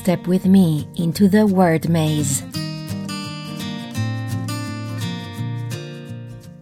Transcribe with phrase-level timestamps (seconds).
[0.00, 2.42] Step with me into the word maze.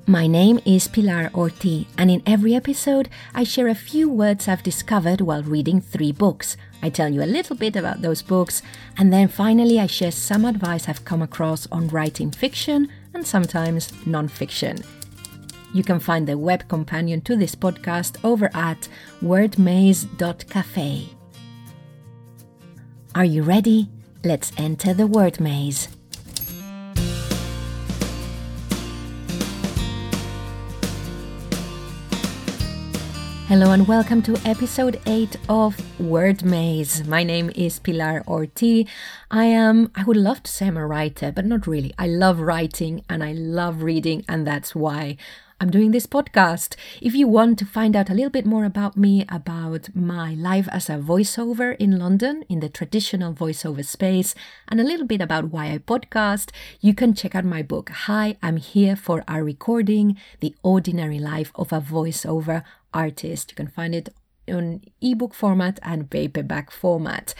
[0.09, 4.65] My name is Pilar Orti, and in every episode, I share a few words I've
[4.65, 6.57] discovered while reading three books.
[6.83, 8.61] I tell you a little bit about those books,
[8.97, 13.93] and then finally, I share some advice I've come across on writing fiction and sometimes
[14.05, 14.79] non fiction.
[15.73, 18.89] You can find the web companion to this podcast over at
[19.23, 21.18] wordmaze.cafe.
[23.15, 23.89] Are you ready?
[24.23, 25.89] Let's enter the word maze.
[33.49, 37.07] Hello and welcome to episode 8 of Word Maze.
[37.07, 38.87] My name is Pilar Orti.
[39.31, 41.95] I am, I would love to say I'm a writer, but not really.
[41.99, 45.17] I love writing and I love reading, and that's why
[45.61, 46.77] I'm doing this podcast.
[47.03, 50.69] If you want to find out a little bit more about me, about my life
[50.71, 54.37] as a voiceover in London, in the traditional voiceover space,
[54.69, 58.37] and a little bit about why I podcast, you can check out my book, Hi,
[58.41, 62.63] I'm Here for a Recording The Ordinary Life of a Voiceover
[62.95, 63.51] Artist.
[63.51, 64.11] You can find it
[64.47, 67.35] in ebook format and paperback format.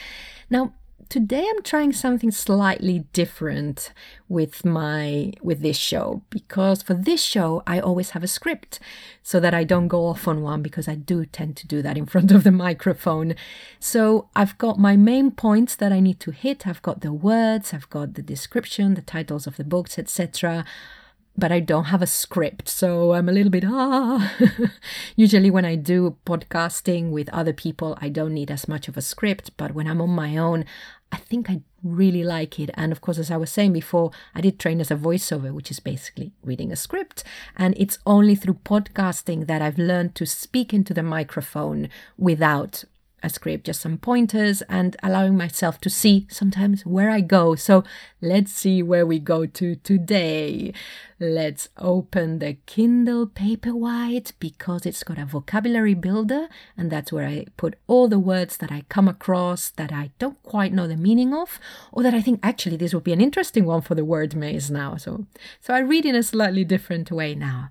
[0.51, 0.73] Now,
[1.09, 3.93] today I'm trying something slightly different
[4.29, 8.79] with my with this show because for this show I always have a script
[9.23, 11.97] so that I don't go off on one because I do tend to do that
[11.97, 13.35] in front of the microphone.
[13.81, 16.67] So I've got my main points that I need to hit.
[16.67, 20.65] I've got the words, I've got the description, the titles of the books, etc
[21.39, 22.69] but I don't have a script.
[22.69, 24.35] So I'm a little bit, ah.
[25.17, 29.03] Usually, when I do podcasting with other people, I don't need as much of a
[29.03, 29.53] script.
[29.57, 30.65] But when I'm on my own,
[31.13, 32.71] I think I really like it.
[32.75, 35.71] And of course, as I was saying before, I did train as a voiceover, which
[35.71, 37.23] is basically reading a script.
[37.57, 42.85] And it's only through podcasting that I've learned to speak into the microphone without
[43.23, 47.55] a script, just some pointers, and allowing myself to see sometimes where I go.
[47.55, 47.85] So
[48.21, 50.73] let's see where we go to today.
[51.21, 57.47] Let's open the Kindle Paperwhite because it's got a vocabulary builder, and that's where I
[57.57, 61.35] put all the words that I come across that I don't quite know the meaning
[61.35, 61.59] of,
[61.93, 64.71] or that I think actually this would be an interesting one for the word maze
[64.71, 64.97] now.
[64.97, 65.27] So,
[65.61, 67.71] so I read in a slightly different way now.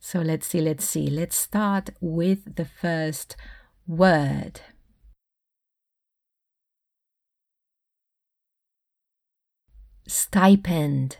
[0.00, 1.08] So let's see, let's see.
[1.08, 3.36] Let's start with the first
[3.86, 4.60] word.
[10.08, 11.18] Stipend.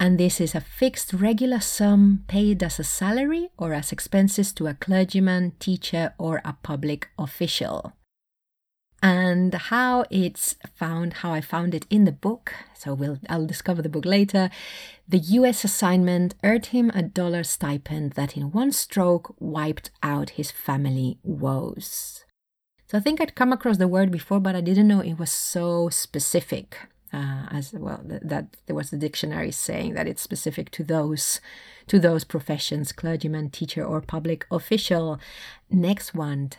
[0.00, 4.66] And this is a fixed regular sum paid as a salary or as expenses to
[4.66, 7.92] a clergyman, teacher, or a public official.
[9.00, 13.82] And how it's found, how I found it in the book, so we'll, I'll discover
[13.82, 14.48] the book later.
[15.08, 20.52] The US assignment earned him a dollar stipend that in one stroke wiped out his
[20.52, 22.24] family woes.
[22.86, 25.32] So I think I'd come across the word before, but I didn't know it was
[25.32, 26.76] so specific
[27.12, 31.40] uh, as well that, that, there was a dictionary saying that it's specific to those
[31.86, 35.18] to those professions clergyman teacher or public official.
[35.70, 36.50] Next one.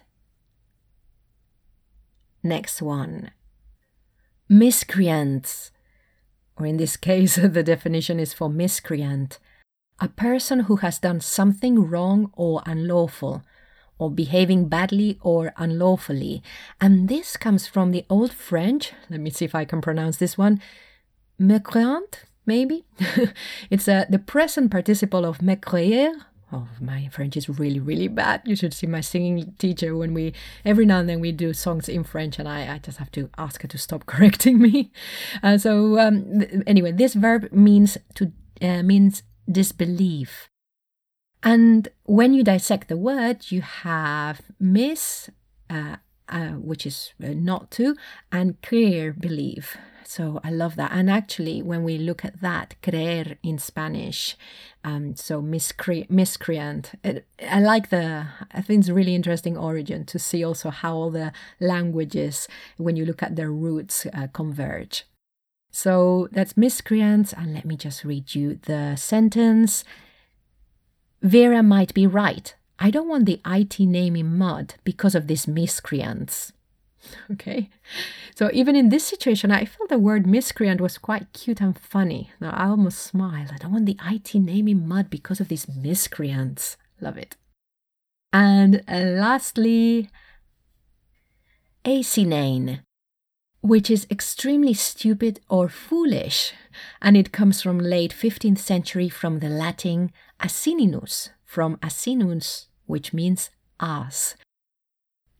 [2.43, 3.31] Next one.
[4.47, 5.71] Miscreants.
[6.57, 9.39] Or in this case the definition is for miscreant.
[9.99, 13.43] A person who has done something wrong or unlawful
[14.03, 16.43] or behaving badly or unlawfully.
[16.81, 20.37] And this comes from the Old French, let me see if I can pronounce this
[20.37, 20.59] one,
[21.39, 22.83] mécréant, maybe?
[23.69, 26.11] it's uh, the present participle of mécréer.
[26.51, 28.41] Oh, my French is really, really bad.
[28.43, 30.33] You should see my singing teacher when we,
[30.65, 33.29] every now and then we do songs in French and I, I just have to
[33.37, 34.91] ask her to stop correcting me.
[35.41, 40.49] Uh, so, um, th- anyway, this verb means to, uh, means disbelief.
[41.43, 45.29] And when you dissect the word, you have miss,
[45.69, 45.97] uh,
[46.29, 47.95] uh, which is uh, not to,
[48.31, 49.77] and creer, believe.
[50.05, 50.91] So I love that.
[50.93, 54.37] And actually, when we look at that, creer in Spanish,
[54.85, 60.19] um, so miscre- miscreant, it, I like the, I think it's really interesting origin to
[60.19, 62.47] see also how all the languages,
[62.77, 65.05] when you look at their roots, uh, converge.
[65.71, 67.33] So that's miscreant.
[67.33, 69.83] And let me just read you the sentence.
[71.23, 72.53] Vera might be right.
[72.77, 76.51] I don't want the IT name in mud because of these miscreants.
[77.29, 77.69] Okay,
[78.33, 82.31] so even in this situation, I felt the word miscreant was quite cute and funny.
[82.39, 83.47] Now I almost smile.
[83.51, 86.77] I don't want the IT name in mud because of these miscreants.
[87.01, 87.35] Love it.
[88.31, 90.09] And uh, lastly,
[91.83, 92.83] asinine,
[93.61, 96.53] which is extremely stupid or foolish,
[97.01, 100.11] and it comes from late 15th century from the Latin
[100.43, 103.49] asininus, from asinus, which means
[103.79, 104.35] ass.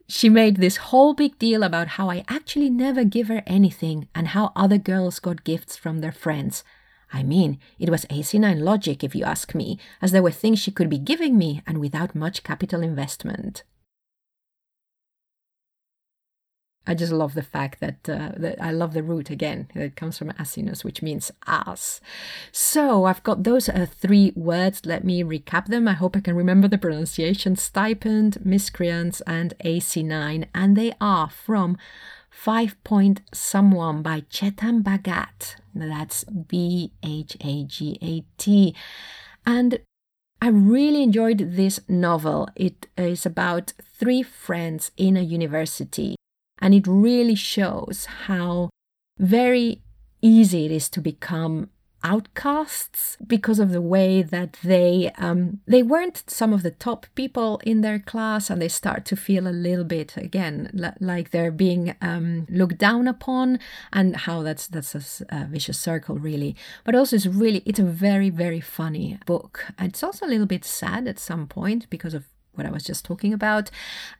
[0.07, 4.29] she made this whole big deal about how I actually never give her anything and
[4.29, 6.63] how other girls got gifts from their friends.
[7.11, 10.71] I mean, it was asinine logic, if you ask me, as there were things she
[10.71, 13.63] could be giving me and without much capital investment.
[16.85, 19.69] I just love the fact that, uh, that I love the root again.
[19.73, 22.01] It comes from asinus, which means ass.
[22.51, 24.85] So I've got those uh, three words.
[24.85, 25.87] Let me recap them.
[25.87, 30.47] I hope I can remember the pronunciation stipend, miscreants, and asinine.
[30.53, 31.77] And they are from
[32.29, 35.55] Five Point Someone by Chetan Bhagat.
[35.73, 38.75] That's B H A G A T.
[39.45, 39.79] And
[40.41, 42.49] I really enjoyed this novel.
[42.57, 46.17] It is about three friends in a university
[46.63, 48.69] and it really shows how
[49.19, 49.81] very
[50.21, 51.69] easy it is to become
[52.05, 57.61] outcasts because of the way that they um, they weren't some of the top people
[57.65, 61.51] in their class and they start to feel a little bit again l- like they're
[61.51, 63.59] being um, looked down upon
[63.91, 66.55] and how that's that's a, a, vicious circle really.
[66.85, 69.65] But also it's really it's a very very funny book.
[69.79, 73.03] It's also a little bit sad at some point because of what I was just
[73.03, 73.69] talking about.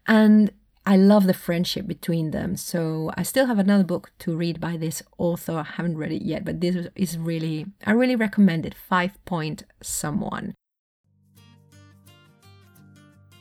[0.07, 0.51] And
[0.85, 2.57] I love the friendship between them.
[2.57, 5.59] So I still have another book to read by this author.
[5.59, 8.75] I haven't read it yet, but this is really, I really recommend it.
[8.75, 10.55] Five Point Someone.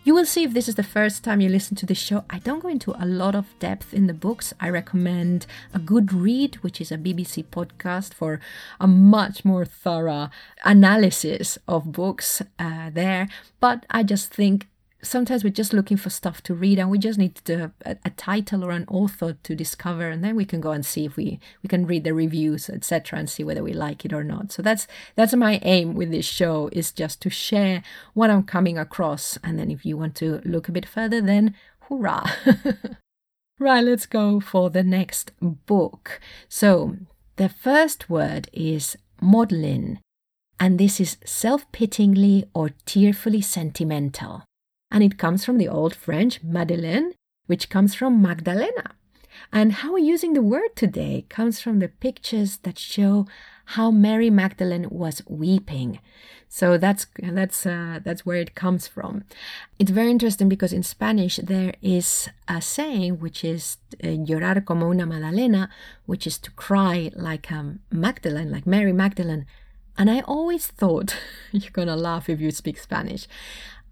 [0.05, 2.25] You will see if this is the first time you listen to the show.
[2.29, 4.53] I don't go into a lot of depth in the books.
[4.59, 8.41] I recommend A Good Read, which is a BBC podcast for
[8.81, 10.31] a much more thorough
[10.65, 13.29] analysis of books uh, there.
[13.61, 14.67] But I just think
[15.03, 18.11] sometimes we're just looking for stuff to read and we just need to, a, a,
[18.11, 21.41] title or an author to discover and then we can go and see if we
[21.63, 24.53] we can read the reviews etc and see whether we like it or not.
[24.53, 27.83] So that's that's my aim with this show is just to share
[28.15, 29.39] what i'm coming across.
[29.43, 31.55] And then if you want to look a bit further then
[31.89, 32.31] hurrah
[33.59, 36.21] right let's go for the next book.
[36.49, 36.97] So
[37.37, 39.99] the first word is maudlin
[40.61, 44.45] and this is self-pityingly or tearfully sentimental
[44.93, 47.15] and it comes from the Old French Madeleine,
[47.47, 48.95] which comes from Magdalena.
[49.51, 53.27] And how we're using the word today comes from the pictures that show
[53.65, 55.99] how Mary Magdalene was weeping.
[56.49, 59.25] So that's that's uh, that's where it comes from.
[59.79, 64.91] It's very interesting because in Spanish there is a saying which is uh, llorar como
[64.91, 65.71] una Magdalena,
[66.05, 69.47] which is to cry like a Magdalene, like Mary Magdalene.
[69.97, 71.17] And I always thought
[71.53, 73.27] you're gonna laugh if you speak Spanish.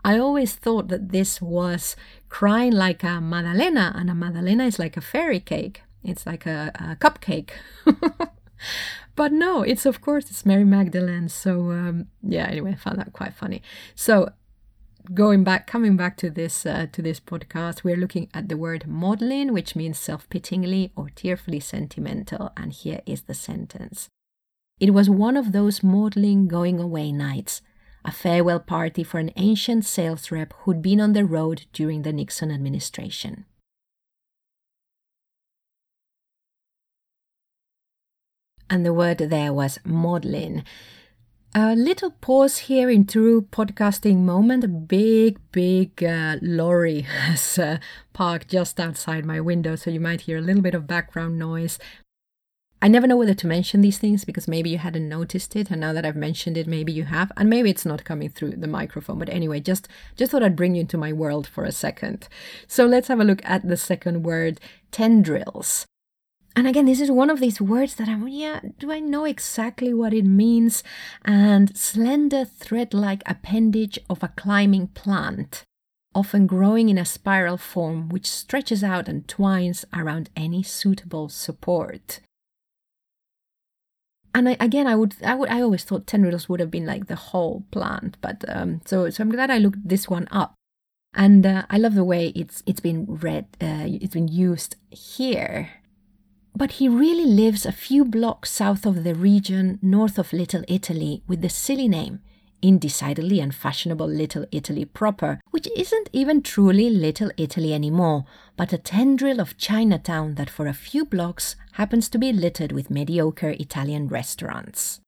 [0.04, 1.96] I always thought that this was
[2.28, 5.82] crying like a Madalena, and a Madalena is like a fairy cake.
[6.02, 7.50] It's like a, a cupcake.
[9.16, 11.28] but no, it's of course it's Mary Magdalene.
[11.28, 13.62] So um, yeah, anyway, I found that quite funny.
[13.94, 14.30] So
[15.12, 18.86] going back, coming back to this uh, to this podcast, we're looking at the word
[18.86, 22.52] maudlin, which means self-pityingly or tearfully sentimental.
[22.56, 24.08] And here is the sentence:
[24.78, 27.60] It was one of those maudlin going away nights
[28.04, 32.12] a farewell party for an ancient sales rep who'd been on the road during the
[32.12, 33.44] Nixon administration.
[38.68, 40.64] And the word there was maudlin.
[41.52, 44.62] A little pause here in true podcasting moment.
[44.62, 47.78] A big, big uh, lorry has uh,
[48.12, 51.80] parked just outside my window, so you might hear a little bit of background noise.
[52.82, 55.82] I never know whether to mention these things because maybe you hadn't noticed it, and
[55.82, 58.66] now that I've mentioned it, maybe you have, and maybe it's not coming through the
[58.66, 59.18] microphone.
[59.18, 62.26] But anyway, just just thought I'd bring you into my world for a second.
[62.66, 64.60] So let's have a look at the second word,
[64.92, 65.84] tendrils.
[66.56, 69.94] And again, this is one of these words that I'm, yeah, do I know exactly
[69.94, 70.82] what it means?
[71.24, 75.64] And slender thread like appendage of a climbing plant,
[76.14, 82.20] often growing in a spiral form which stretches out and twines around any suitable support
[84.34, 87.06] and I, again, I would, I would, I always thought tendrils would have been like
[87.06, 90.54] the whole plant, but um, so so I'm glad I looked this one up,
[91.14, 95.70] and uh, I love the way it's it's been read, uh, it's been used here.
[96.54, 101.22] But he really lives a few blocks south of the region north of Little Italy
[101.28, 102.20] with the silly name
[102.62, 108.24] in decidedly unfashionable Little Italy proper, which isn't even truly Little Italy anymore,
[108.56, 112.90] but a tendril of Chinatown that for a few blocks happens to be littered with
[112.90, 115.00] mediocre Italian restaurants.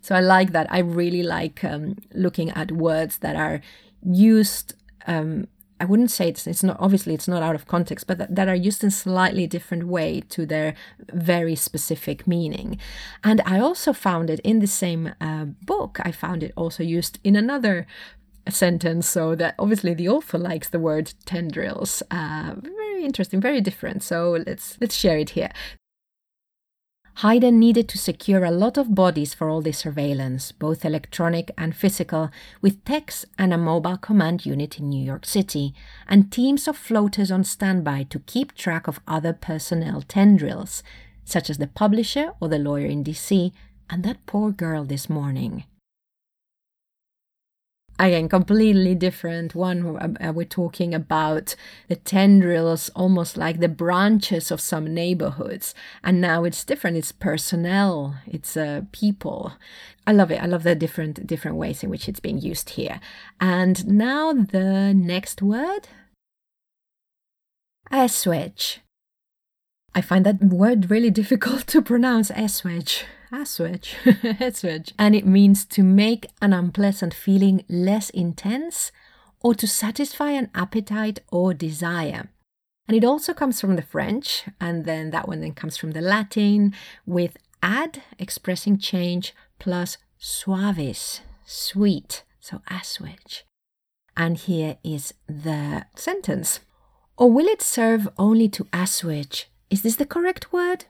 [0.00, 0.66] So I like that.
[0.70, 3.62] I really like um, looking at words that are
[4.02, 4.74] used
[5.06, 5.48] um,
[5.80, 8.48] I wouldn't say it's it's not obviously it's not out of context, but that, that
[8.48, 10.74] are used in slightly different way to their
[11.12, 12.78] very specific meaning.
[13.22, 15.98] And I also found it in the same uh, book.
[16.02, 17.86] I found it also used in another
[18.48, 22.02] sentence, so that obviously the author likes the word tendrils.
[22.10, 24.02] Uh, very interesting, very different.
[24.02, 25.50] So let's let's share it here.
[27.18, 31.74] Hayden needed to secure a lot of bodies for all this surveillance, both electronic and
[31.74, 32.30] physical,
[32.60, 35.74] with techs and a mobile command unit in New York City,
[36.08, 40.82] and teams of floaters on standby to keep track of other personnel tendrils,
[41.24, 43.52] such as the publisher or the lawyer in DC,
[43.88, 45.64] and that poor girl this morning
[47.98, 51.54] again completely different one uh, we're talking about
[51.88, 55.74] the tendrils almost like the branches of some neighborhoods.
[56.02, 56.96] And now it's different.
[56.96, 58.16] It's personnel.
[58.26, 59.52] It's uh, people.
[60.06, 60.42] I love it.
[60.42, 63.00] I love the different different ways in which it's being used here.
[63.40, 65.88] And now the next word?
[67.90, 68.80] Assuage
[69.94, 72.30] i find that word really difficult to pronounce
[73.34, 73.96] assuage assuage,
[74.40, 78.92] assuage, and it means to make an unpleasant feeling less intense
[79.40, 82.28] or to satisfy an appetite or desire.
[82.86, 86.00] And it also comes from the French, and then that one then comes from the
[86.00, 86.74] Latin
[87.06, 93.44] with ad expressing change plus suavis, sweet, so assuage.
[94.16, 96.60] And here is the sentence.
[97.16, 99.50] Or will it serve only to assuage?
[99.70, 100.84] Is this the correct word?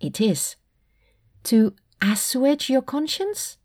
[0.00, 0.56] It is
[1.44, 3.58] to assuage your conscience?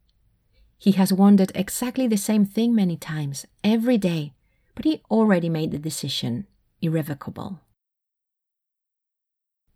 [0.78, 4.34] He has wondered exactly the same thing many times, every day,
[4.76, 6.48] but he already made the decision
[6.82, 7.60] irrevocable.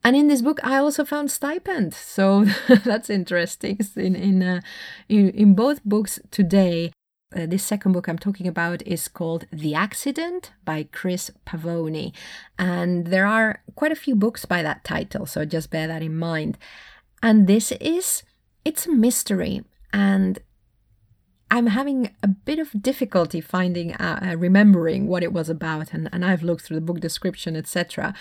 [0.04, 2.46] And in this book, I also found stipend, so
[2.84, 3.80] that's interesting.
[3.96, 4.62] In in uh,
[5.08, 6.92] in, in, both books today,
[7.34, 12.12] uh, this second book I'm talking about is called The Accident by Chris Pavone,
[12.60, 16.18] and there are quite a few books by that title, so just bear that in
[16.18, 16.58] mind.
[17.24, 18.22] And this is,
[18.66, 19.64] it's a mystery.
[19.94, 20.40] And
[21.50, 25.94] I'm having a bit of difficulty finding, uh, uh, remembering what it was about.
[25.94, 28.14] And, and I've looked through the book description, etc.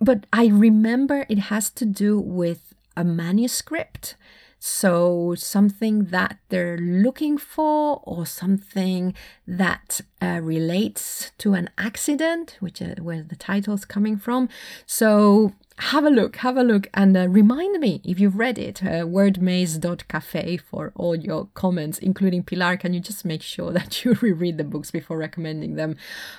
[0.00, 4.16] But I remember it has to do with a manuscript.
[4.58, 9.14] So, something that they're looking for, or something
[9.46, 14.48] that uh, relates to an accident, which uh, where the title's coming from.
[14.86, 18.82] So, have a look, have a look, and uh, remind me if you've read it.
[18.82, 22.78] Uh, wordmaze.cafe for all your comments, including Pilar.
[22.78, 25.96] Can you just make sure that you reread the books before recommending them?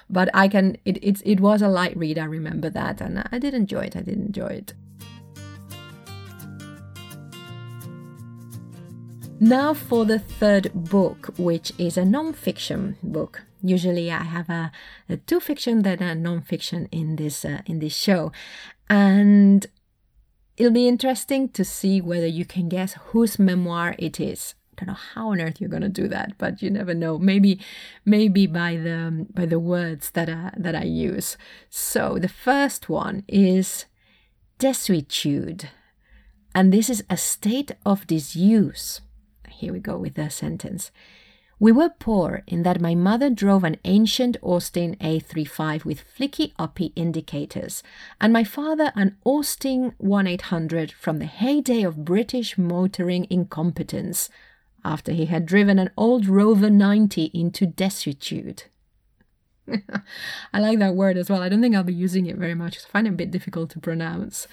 [0.10, 0.78] But I can.
[0.86, 2.18] It it it was a light read.
[2.18, 3.96] I remember that, and I did enjoy it.
[3.96, 4.74] I did enjoy it.
[9.40, 13.44] Now for the third book, which is a non-fiction book.
[13.62, 14.72] Usually, I have a,
[15.08, 18.32] a two fiction than a non-fiction in this uh, in this show,
[18.90, 19.66] and
[20.58, 24.56] it'll be interesting to see whether you can guess whose memoir it is.
[24.72, 27.20] I don't know how on earth you're going to do that, but you never know.
[27.20, 27.60] Maybe,
[28.06, 31.38] maybe by the by the words that I, that I use.
[31.70, 33.86] So the first one is
[34.58, 35.70] desuetude,
[36.56, 39.02] and this is a state of disuse.
[39.58, 40.92] Here we go with the sentence.
[41.60, 46.94] We were poor in that my mother drove an ancient Austin A35 with flicky uppy
[46.96, 47.82] indicators,
[48.22, 54.30] and my father an Austin 1800 from the heyday of British motoring incompetence,
[54.86, 58.66] after he had driven an old Rover 90 into desuetude.
[60.54, 61.42] I like that word as well.
[61.42, 62.78] I don't think I'll be using it very much.
[62.78, 64.48] I find it a bit difficult to pronounce.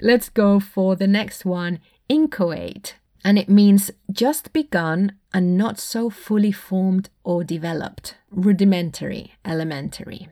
[0.00, 2.94] Let's go for the next one inchoate
[3.24, 10.28] and it means just begun and not so fully formed or developed, rudimentary, elementary.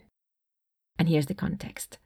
[0.99, 1.99] And here's the context.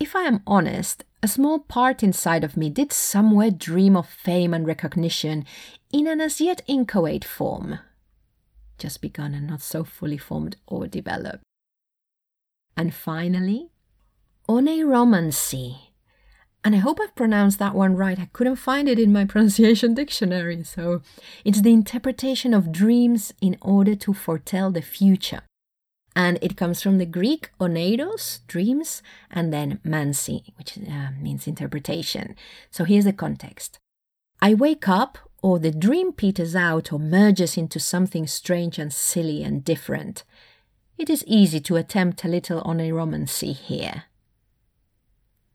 [0.00, 4.52] If I am honest, a small part inside of me did somewhere dream of fame
[4.52, 5.44] and recognition
[5.92, 7.78] in an as yet inchoate form,
[8.78, 11.44] just begun and not so fully formed or developed.
[12.76, 13.70] And finally,
[14.48, 15.91] oneiromancy
[16.64, 18.18] and I hope I've pronounced that one right.
[18.18, 20.62] I couldn't find it in my pronunciation dictionary.
[20.62, 21.02] So
[21.44, 25.42] it's the interpretation of dreams in order to foretell the future.
[26.14, 32.36] And it comes from the Greek oneiros, dreams, and then mansi, which uh, means interpretation.
[32.70, 33.78] So here's the context
[34.40, 39.42] I wake up, or the dream peters out or merges into something strange and silly
[39.42, 40.22] and different.
[40.98, 44.04] It is easy to attempt a little oneiromancy here.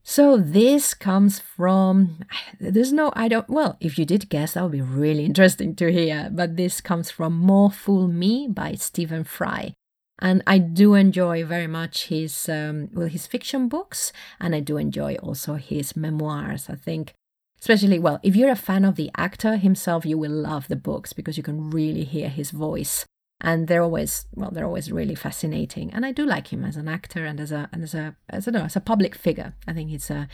[0.10, 2.20] So this comes from,
[2.62, 5.92] there's no, I don't, well, if you did guess, that would be really interesting to
[5.92, 6.30] hear.
[6.32, 9.74] But this comes from More Fool Me by Stephen Fry.
[10.20, 14.14] And I do enjoy very much his, um, well, his fiction books.
[14.40, 16.70] And I do enjoy also his memoirs.
[16.70, 17.14] I think,
[17.60, 21.12] especially, well, if you're a fan of the actor himself, you will love the books
[21.12, 23.06] because you can really hear his voice
[23.40, 25.94] and they're always well they're always really fascinating.
[25.94, 28.48] And i do like him as an actor and as a and as a as
[28.48, 29.54] a, no, as a public figure.
[29.68, 30.28] I think he's a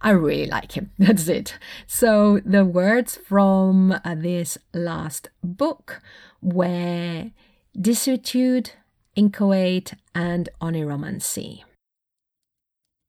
[0.00, 0.90] i really like him.
[0.98, 1.58] That's it.
[1.86, 6.02] So the words from uh, this last book
[6.40, 7.30] were
[7.78, 8.72] desuetude
[9.14, 11.62] inchoate and oneiromancy.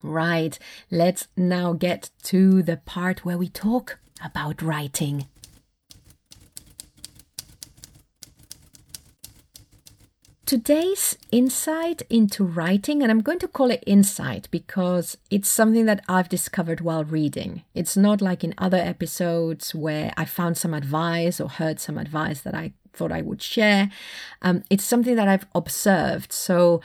[0.02, 0.60] Right.
[0.92, 5.28] Let's now get to the part where we talk about writing
[10.46, 16.04] Today's insight into writing, and I'm going to call it insight because it's something that
[16.10, 17.64] I've discovered while reading.
[17.74, 22.42] It's not like in other episodes where I found some advice or heard some advice
[22.42, 23.90] that I thought I would share.
[24.42, 26.34] Um, it's something that I've observed.
[26.34, 26.82] So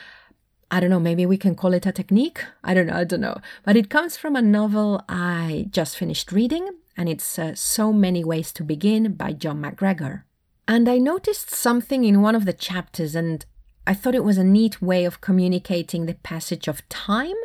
[0.71, 2.45] I don't know, maybe we can call it a technique.
[2.62, 3.41] I don't know, I don't know.
[3.65, 8.23] But it comes from a novel I just finished reading, and it's uh, So Many
[8.23, 10.23] Ways to Begin by Jon McGregor.
[10.70, 13.44] And I noticed something in one of the chapters, and
[13.87, 17.37] I thought it was a neat way of communicating the passage of time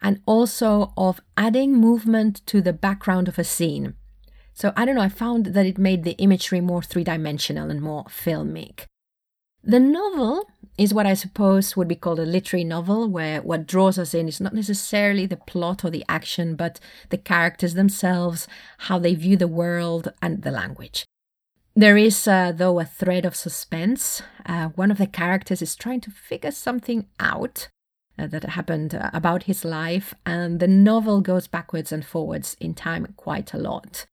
[0.00, 3.94] and also of adding movement to the background of a scene.
[4.54, 7.82] So I don't know, I found that it made the imagery more three dimensional and
[7.82, 8.84] more filmic.
[9.64, 10.48] The novel
[10.78, 14.28] is what I suppose would be called a literary novel, where what draws us in
[14.28, 18.46] is not necessarily the plot or the action, but the characters themselves,
[18.78, 21.04] how they view the world, and the language.
[21.74, 24.22] There is, uh, though, a thread of suspense.
[24.44, 27.68] Uh, one of the characters is trying to figure something out
[28.18, 32.74] uh, that happened uh, about his life, and the novel goes backwards and forwards in
[32.74, 34.06] time quite a lot.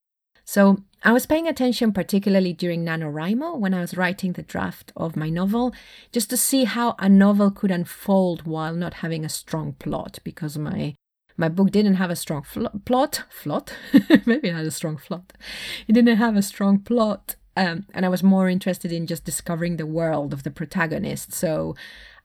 [0.45, 5.17] So I was paying attention particularly during NaNoWriMo when I was writing the draft of
[5.17, 5.73] my novel,
[6.13, 10.57] just to see how a novel could unfold while not having a strong plot, because
[10.57, 10.95] my
[11.35, 13.23] my book didn't have a strong fl- plot.
[13.43, 13.73] Plot?
[14.25, 15.33] Maybe it had a strong plot.
[15.87, 19.77] It didn't have a strong plot, um, and I was more interested in just discovering
[19.77, 21.33] the world of the protagonist.
[21.33, 21.75] So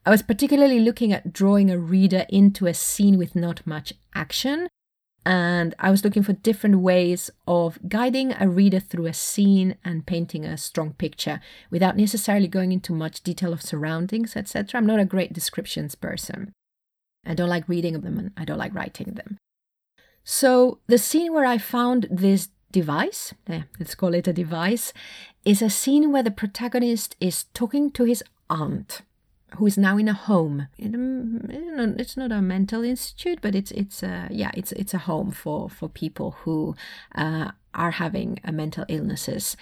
[0.05, 4.67] I was particularly looking at drawing a reader into a scene with not much action.
[5.25, 10.05] And I was looking for different ways of guiding a reader through a scene and
[10.05, 11.39] painting a strong picture
[11.71, 14.77] without necessarily going into much detail of surroundings, etc.
[14.77, 16.53] I'm not a great descriptions person.
[17.25, 19.39] I don't like reading them and I don't like writing them.
[20.25, 24.91] So, the scene where I found this device, yeah, let's call it a device,
[25.45, 29.01] is a scene where the protagonist is talking to his aunt,
[29.55, 30.67] who is now in a home.
[30.77, 35.69] It's not a mental institute, but it's it's a yeah, it's it's a home for
[35.69, 36.75] for people who
[37.15, 39.55] uh, are having mental illnesses,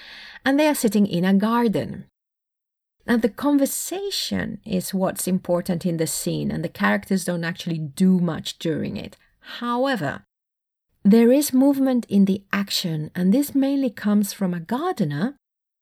[0.43, 2.05] and they are sitting in a garden.
[3.07, 8.19] Now, the conversation is what's important in the scene, and the characters don't actually do
[8.19, 9.17] much during it.
[9.59, 10.23] However,
[11.03, 15.35] there is movement in the action, and this mainly comes from a gardener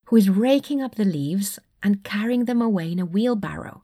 [0.05, 3.83] who is raking up the leaves and carrying them away in a wheelbarrow.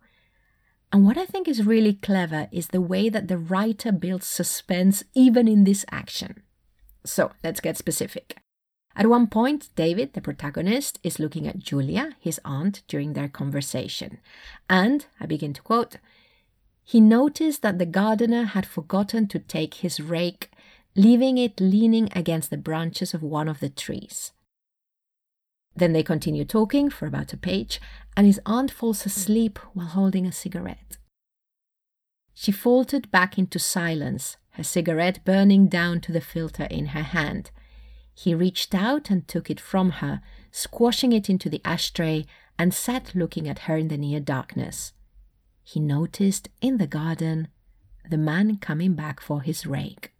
[0.91, 5.03] And what I think is really clever is the way that the writer builds suspense
[5.13, 6.41] even in this action.
[7.03, 8.37] So let's get specific.
[8.95, 14.19] At one point, David, the protagonist, is looking at Julia, his aunt, during their conversation.
[14.69, 15.97] And, I begin to quote,
[16.81, 20.49] he noticed that the gardener had forgotten to take his rake
[20.95, 24.31] leaving it leaning against the branches of one of the trees.
[25.75, 27.81] Then they continue talking for about a page,
[28.15, 30.97] and his aunt falls asleep while holding a cigarette.
[32.33, 37.51] She faltered back into silence, her cigarette burning down to the filter in her hand.
[38.13, 42.25] He reached out and took it from her, squashing it into the ashtray,
[42.57, 44.93] and sat looking at her in the near darkness.
[45.61, 47.49] He noticed in the garden
[48.09, 50.14] the man coming back for his rake.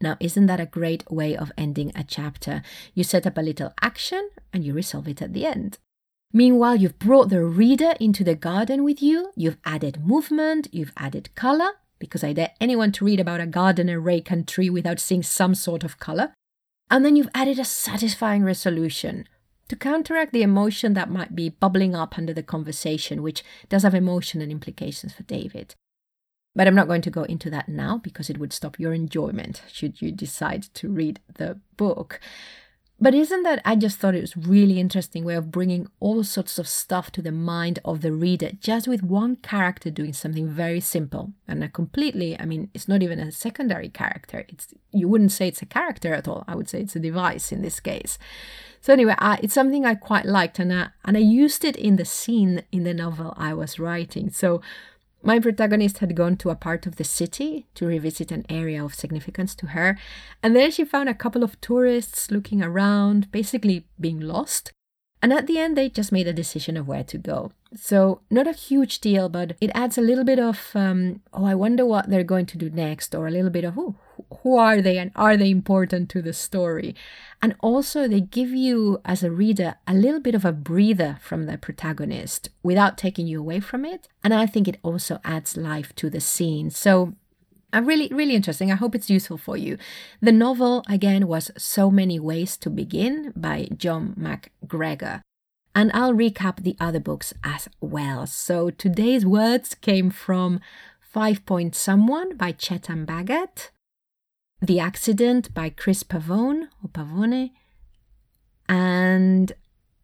[0.00, 2.62] Now, isn't that a great way of ending a chapter?
[2.94, 5.78] You set up a little action and you resolve it at the end.
[6.32, 11.34] Meanwhile, you've brought the reader into the garden with you, you've added movement, you've added
[11.36, 15.22] color, because I dare anyone to read about a gardener rake and tree without seeing
[15.22, 16.34] some sort of color.
[16.90, 19.28] And then you've added a satisfying resolution
[19.68, 23.94] to counteract the emotion that might be bubbling up under the conversation, which does have
[23.94, 25.74] emotion and implications for David.
[26.56, 29.62] But I'm not going to go into that now because it would stop your enjoyment
[29.70, 32.20] should you decide to read the book.
[33.00, 36.58] But isn't that I just thought it was really interesting way of bringing all sorts
[36.60, 40.80] of stuff to the mind of the reader just with one character doing something very
[40.80, 45.32] simple and a completely I mean it's not even a secondary character it's you wouldn't
[45.32, 48.16] say it's a character at all I would say it's a device in this case.
[48.80, 51.96] So anyway, I, it's something I quite liked and I, and I used it in
[51.96, 54.28] the scene in the novel I was writing.
[54.28, 54.60] So
[55.24, 58.94] my protagonist had gone to a part of the city to revisit an area of
[58.94, 59.98] significance to her,
[60.42, 64.72] and there she found a couple of tourists looking around, basically being lost.
[65.24, 67.50] And at the end, they just made a decision of where to go.
[67.74, 71.54] So, not a huge deal, but it adds a little bit of, um, oh, I
[71.54, 73.94] wonder what they're going to do next, or a little bit of, oh,
[74.42, 76.94] who are they and are they important to the story?
[77.40, 81.46] And also, they give you, as a reader, a little bit of a breather from
[81.46, 84.08] the protagonist without taking you away from it.
[84.22, 86.68] And I think it also adds life to the scene.
[86.68, 87.14] So,
[87.74, 88.70] uh, really, really interesting.
[88.70, 89.78] I hope it's useful for you.
[90.20, 95.22] The novel, again, was So Many Ways to Begin by Jon McGregor.
[95.74, 98.26] And I'll recap the other books as well.
[98.26, 100.60] So today's words came from
[101.00, 103.70] Five Point Someone by Chetan Bhagat,
[104.62, 107.50] The Accident by Chris Pavone or Pavone,
[108.68, 109.52] and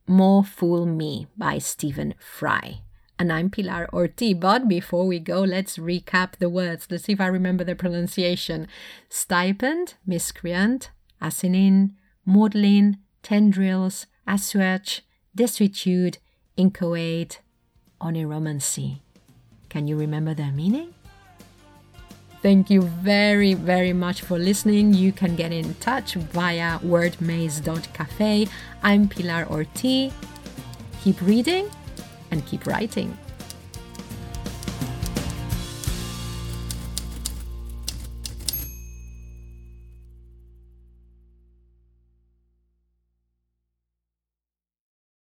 [0.08, 2.80] More Fool Me by Stephen Fry.
[3.20, 4.32] And I'm Pilar Orti.
[4.32, 6.86] But before we go, let's recap the words.
[6.90, 8.66] Let's see if I remember the pronunciation.
[9.10, 15.02] Stipend, miscreant, asinine, maudlin, tendrils, assuage,
[15.36, 16.16] desuetude,
[16.56, 17.42] inchoate,
[18.00, 19.00] oneiromancy.
[19.68, 20.94] Can you remember their meaning?
[22.40, 24.94] Thank you very, very much for listening.
[24.94, 28.48] You can get in touch via wordmaze.cafe.
[28.82, 30.10] I'm Pilar Orti.
[31.02, 31.68] Keep reading
[32.30, 33.16] and keep writing.